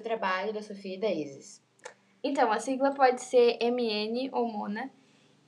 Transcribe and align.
trabalho 0.00 0.52
da 0.52 0.62
Sofia 0.62 0.94
e 0.94 1.00
da 1.00 1.10
Isis. 1.10 1.60
Então, 2.22 2.50
a 2.52 2.60
sigla 2.60 2.94
pode 2.94 3.20
ser 3.22 3.58
MN 3.60 4.30
ou 4.32 4.46
MONA, 4.46 4.90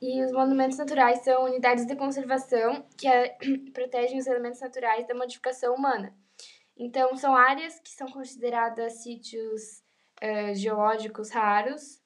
e 0.03 0.25
os 0.25 0.33
monumentos 0.33 0.79
naturais 0.79 1.21
são 1.21 1.45
unidades 1.45 1.87
de 1.87 1.95
conservação 1.95 2.85
que 2.97 3.07
é, 3.07 3.37
protegem 3.73 4.19
os 4.19 4.27
elementos 4.27 4.61
naturais 4.61 5.07
da 5.07 5.15
modificação 5.15 5.75
humana. 5.75 6.13
Então, 6.77 7.15
são 7.17 7.37
áreas 7.37 7.79
que 7.79 7.91
são 7.91 8.09
consideradas 8.11 9.03
sítios 9.03 9.83
uh, 10.23 10.55
geológicos 10.55 11.31
raros 11.31 12.01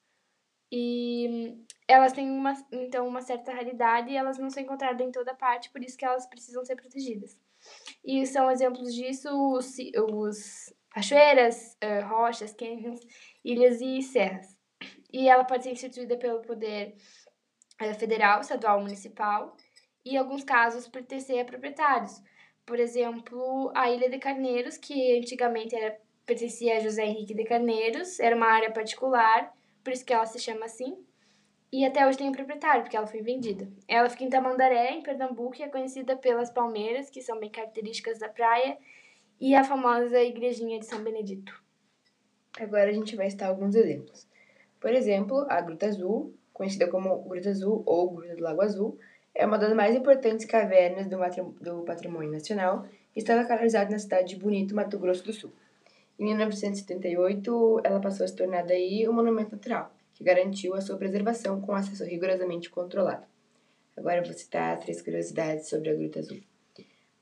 e 0.71 1.55
elas 1.87 2.11
têm 2.11 2.29
uma, 2.29 2.53
então 2.71 3.07
uma 3.07 3.21
certa 3.21 3.53
raridade 3.53 4.11
e 4.11 4.17
elas 4.17 4.37
não 4.37 4.49
são 4.49 4.61
encontradas 4.61 5.07
em 5.07 5.11
toda 5.11 5.33
parte, 5.33 5.71
por 5.71 5.81
isso 5.81 5.97
que 5.97 6.03
elas 6.03 6.27
precisam 6.27 6.65
ser 6.65 6.75
protegidas. 6.75 7.37
E 8.03 8.25
são 8.27 8.51
exemplos 8.51 8.93
disso 8.93 9.29
os, 9.53 9.75
os 10.11 10.73
cachoeiras, 10.95 11.77
uh, 11.83 12.07
rochas, 12.07 12.53
canyons, 12.53 13.01
ilhas 13.43 13.81
e 13.81 14.01
serras. 14.01 14.55
E 15.11 15.27
ela 15.27 15.43
pode 15.43 15.65
ser 15.65 15.71
instituída 15.71 16.15
pelo 16.15 16.39
poder 16.39 16.95
uh, 17.81 17.93
federal, 17.95 18.39
estadual, 18.39 18.79
municipal 18.79 19.57
e, 20.05 20.13
em 20.13 20.17
alguns 20.17 20.45
casos, 20.45 20.87
pertencer 20.87 21.41
a 21.41 21.43
proprietários. 21.43 22.23
Por 22.65 22.79
exemplo, 22.79 23.73
a 23.75 23.91
Ilha 23.91 24.09
de 24.09 24.17
Carneiros, 24.19 24.77
que 24.77 25.17
antigamente 25.19 25.75
era, 25.75 25.99
pertencia 26.25 26.77
a 26.77 26.79
José 26.79 27.05
Henrique 27.05 27.33
de 27.33 27.43
Carneiros, 27.43 28.17
era 28.21 28.33
uma 28.33 28.47
área 28.47 28.71
particular, 28.71 29.53
por 29.83 29.91
isso 29.91 30.05
que 30.05 30.13
ela 30.13 30.25
se 30.25 30.39
chama 30.39 30.65
assim. 30.65 30.97
E 31.73 31.85
até 31.85 32.07
hoje 32.07 32.17
tem 32.17 32.29
um 32.29 32.31
proprietário, 32.31 32.83
porque 32.83 32.95
ela 32.95 33.05
foi 33.05 33.21
vendida. 33.21 33.69
Ela 33.85 34.09
fica 34.09 34.23
em 34.23 34.29
Tamandaré, 34.29 34.91
em 34.91 35.03
Pernambuco, 35.03 35.57
e 35.59 35.63
é 35.63 35.67
conhecida 35.67 36.15
pelas 36.15 36.49
palmeiras, 36.49 37.09
que 37.09 37.21
são 37.21 37.37
bem 37.37 37.49
características 37.49 38.17
da 38.17 38.29
praia, 38.29 38.77
e 39.39 39.55
a 39.55 39.63
famosa 39.63 40.21
igrejinha 40.21 40.79
de 40.79 40.85
São 40.85 41.03
Benedito. 41.03 41.61
Agora 42.59 42.89
a 42.89 42.93
gente 42.93 43.15
vai 43.15 43.29
citar 43.29 43.49
alguns 43.49 43.75
exemplos. 43.75 44.27
Por 44.79 44.93
exemplo, 44.93 45.45
a 45.49 45.59
Gruta 45.59 45.87
Azul, 45.87 46.33
conhecida 46.53 46.87
como 46.87 47.23
Gruta 47.23 47.49
Azul 47.49 47.83
ou 47.85 48.11
Gruta 48.11 48.35
do 48.35 48.43
Lago 48.43 48.61
Azul, 48.61 48.97
é 49.33 49.45
uma 49.45 49.57
das 49.57 49.73
mais 49.73 49.93
importantes 49.95 50.45
cavernas 50.45 51.07
do 51.07 51.83
patrimônio 51.83 52.31
nacional 52.31 52.85
e 53.13 53.19
está 53.19 53.35
localizada 53.35 53.91
na 53.91 53.99
cidade 53.99 54.29
de 54.29 54.37
Bonito, 54.37 54.73
Mato 54.73 54.97
Grosso 54.97 55.25
do 55.25 55.33
Sul. 55.33 55.51
Em 56.17 56.23
1978, 56.23 57.81
ela 57.83 57.99
passou 57.99 58.23
a 58.23 58.27
se 58.27 58.35
tornar 58.35 58.63
daí 58.63 59.07
um 59.09 59.11
monumento 59.11 59.51
natural, 59.51 59.91
que 60.13 60.23
garantiu 60.23 60.73
a 60.73 60.81
sua 60.81 60.95
preservação 60.95 61.59
com 61.59 61.73
acesso 61.75 62.05
rigorosamente 62.05 62.69
controlado. 62.69 63.25
Agora 63.97 64.23
vou 64.23 64.31
citar 64.31 64.79
três 64.79 65.01
curiosidades 65.01 65.67
sobre 65.67 65.89
a 65.89 65.93
Gruta 65.93 66.19
Azul. 66.19 66.39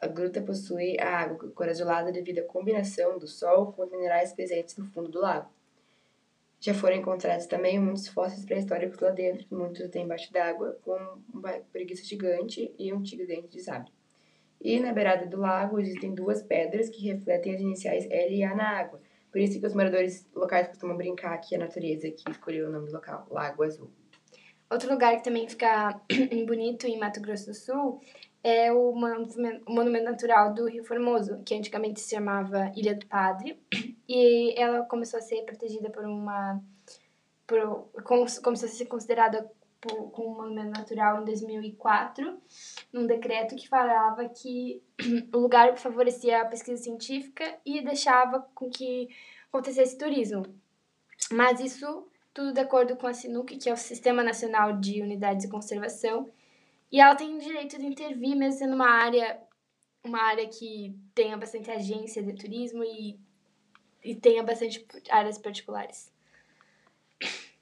A 0.04 0.08
gruta 0.08 0.42
possui 0.42 1.00
a 1.00 1.22
água 1.22 1.50
cor 1.56 1.70
azulada 1.70 2.12
devido 2.12 2.40
à 2.40 2.44
combinação 2.44 3.18
do 3.18 3.26
sol 3.26 3.72
com 3.72 3.84
os 3.84 3.90
minerais 3.90 4.34
presentes 4.34 4.76
no 4.76 4.84
fundo 4.88 5.08
do 5.08 5.22
lago. 5.22 5.50
Já 6.60 6.74
foram 6.74 6.98
encontrados 6.98 7.46
também 7.46 7.80
muitos 7.80 8.10
fósseis 8.10 8.44
pré-históricos 8.44 9.00
lá 9.00 9.12
dentro, 9.12 9.48
muitos 9.50 9.82
até 9.82 10.02
embaixo 10.02 10.30
d'água, 10.34 10.78
com 10.84 10.98
uma 11.34 11.54
preguiça 11.72 12.04
gigante 12.04 12.76
e 12.78 12.92
um 12.92 13.02
tigre 13.02 13.26
dente 13.26 13.48
de 13.48 13.62
sábio. 13.62 13.94
E 14.60 14.78
na 14.78 14.92
beirada 14.92 15.26
do 15.26 15.40
lago 15.40 15.80
existem 15.80 16.14
duas 16.14 16.44
pedras 16.44 16.90
que 16.90 17.08
refletem 17.08 17.56
as 17.56 17.62
iniciais 17.62 18.06
L 18.12 18.36
e 18.36 18.44
A 18.44 18.54
na 18.54 18.78
água. 18.78 19.00
Por 19.32 19.40
isso 19.40 19.58
que 19.58 19.66
os 19.66 19.74
moradores 19.74 20.28
locais 20.36 20.68
costumam 20.68 20.98
brincar 20.98 21.38
que 21.38 21.56
a 21.56 21.60
natureza 21.60 22.12
que 22.12 22.30
escolheu 22.30 22.68
o 22.68 22.72
nome 22.72 22.88
do 22.88 22.94
local, 22.94 23.26
Lago 23.32 23.64
Azul. 23.64 23.90
Outro 24.70 24.92
lugar 24.92 25.16
que 25.16 25.24
também 25.24 25.48
fica 25.48 25.98
bonito 26.46 26.88
em 26.88 27.00
Mato 27.00 27.22
Grosso 27.22 27.46
do 27.46 27.54
Sul 27.54 28.02
é 28.44 28.72
o 28.74 28.94
monumento 29.68 30.04
natural 30.04 30.54
do 30.54 30.68
Rio 30.68 30.84
Formoso, 30.84 31.42
que 31.46 31.56
antigamente 31.56 32.02
se 32.02 32.14
chamava 32.14 32.72
Ilha 32.76 32.94
do 32.94 33.06
Padre, 33.06 33.58
e 34.08 34.54
ela 34.60 34.84
começou 34.86 35.18
a 35.18 35.22
ser 35.22 35.44
protegida 35.44 35.90
por 35.90 36.06
uma 36.06 36.62
por, 37.48 37.90
começou 38.04 38.68
a 38.68 38.72
ser 38.72 38.86
considerada 38.86 39.50
como 40.12 40.32
um 40.32 40.36
monumento 40.38 40.80
natural 40.80 41.22
em 41.22 41.26
2004, 41.26 42.38
num 42.92 43.06
decreto 43.06 43.56
que 43.56 43.68
falava 43.68 44.28
que 44.30 44.82
o 45.34 45.38
lugar 45.38 45.78
favorecia 45.78 46.42
a 46.42 46.46
pesquisa 46.46 46.82
científica 46.82 47.58
e 47.66 47.82
deixava 47.82 48.42
com 48.54 48.70
que 48.70 49.10
acontecesse 49.50 49.98
turismo. 49.98 50.44
Mas 51.32 51.60
isso 51.60 52.08
tudo 52.34 52.54
de 52.54 52.60
acordo 52.60 52.96
com 52.96 53.08
a 53.08 53.14
SINUC, 53.14 53.58
que 53.58 53.70
é 53.70 53.74
o 53.74 53.78
Sistema 53.78 54.24
Nacional 54.24 54.74
de 54.74 55.02
Unidades 55.02 55.46
de 55.46 55.52
Conservação, 55.52 56.30
e 56.94 57.00
ela 57.00 57.16
tem 57.16 57.36
o 57.36 57.40
direito 57.40 57.76
de 57.80 57.88
intervir, 57.88 58.36
mesmo 58.36 58.60
sendo 58.60 58.76
uma 58.76 58.88
área, 58.88 59.42
uma 60.06 60.22
área 60.22 60.48
que 60.48 60.96
tenha 61.16 61.36
bastante 61.36 61.72
agência 61.72 62.22
de 62.22 62.36
turismo 62.36 62.84
e, 62.84 63.20
e 64.04 64.14
tenha 64.14 64.44
bastante 64.44 64.86
áreas 65.10 65.40
particulares. 65.40 66.14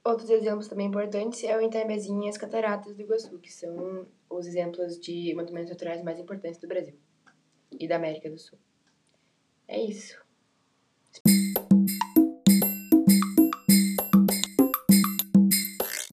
Outros 0.04 0.30
exemplos 0.30 0.68
também 0.68 0.88
importantes 0.88 1.42
é 1.46 1.58
o 1.58 1.62
Itamezinho 1.62 2.26
e 2.26 2.28
as 2.28 2.38
Cataratas 2.38 2.94
do 2.94 3.02
Iguaçu, 3.02 3.40
que 3.40 3.54
são 3.54 4.06
os 4.30 4.46
exemplos 4.46 5.00
de 5.00 5.34
monumentos 5.34 5.70
naturais 5.70 6.04
mais 6.04 6.20
importantes 6.20 6.60
do 6.60 6.68
Brasil 6.68 7.00
e 7.72 7.88
da 7.88 7.96
América 7.96 8.30
do 8.30 8.38
Sul. 8.38 8.60
É 9.66 9.80
isso. 9.80 10.21